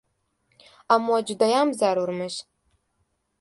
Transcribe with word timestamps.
—Ammo 0.95 1.19
judayam 1.31 1.75
zarurmish. 1.83 2.39